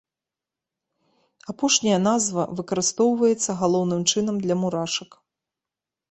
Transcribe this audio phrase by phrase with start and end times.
[1.51, 5.11] Апошняя назва выкарыстоўваецца, галоўным чынам, для мурашак.